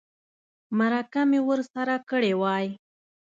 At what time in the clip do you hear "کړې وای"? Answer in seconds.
2.09-2.67